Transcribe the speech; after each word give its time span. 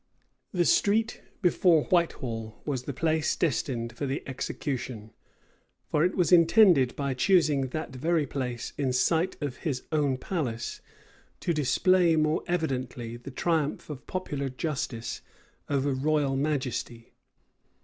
The 0.51 0.65
street 0.65 1.21
before 1.43 1.83
Whitehall 1.83 2.59
was 2.65 2.85
the 2.85 2.91
place 2.93 3.35
destined 3.35 3.93
for 3.95 4.07
the 4.07 4.23
execution; 4.27 5.11
for 5.85 6.03
it 6.03 6.15
was 6.17 6.31
intended, 6.31 6.95
by 6.95 7.13
choosing 7.13 7.67
that 7.67 7.95
very 7.95 8.25
place, 8.25 8.73
in 8.79 8.93
sight 8.93 9.37
of 9.43 9.57
his 9.57 9.83
own 9.91 10.17
palace, 10.17 10.81
to 11.41 11.53
display 11.53 12.15
more 12.15 12.41
evidently 12.47 13.15
the 13.15 13.29
triumph 13.29 13.91
of 13.91 14.07
popular 14.07 14.49
justice 14.49 15.21
over 15.69 15.91
royal 15.93 16.35
majesty. 16.35 17.13